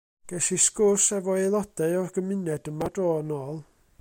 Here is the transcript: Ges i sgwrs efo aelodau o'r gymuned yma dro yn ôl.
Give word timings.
Ges 0.29 0.45
i 0.55 0.57
sgwrs 0.63 1.05
efo 1.19 1.35
aelodau 1.35 2.01
o'r 2.01 2.11
gymuned 2.19 2.73
yma 2.73 2.93
dro 2.97 3.15
yn 3.23 3.37
ôl. 3.41 3.67